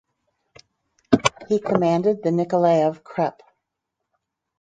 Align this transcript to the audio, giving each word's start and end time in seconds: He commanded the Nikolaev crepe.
He 1.47 1.59
commanded 1.59 2.23
the 2.23 2.31
Nikolaev 2.31 3.03
crepe. 3.03 3.43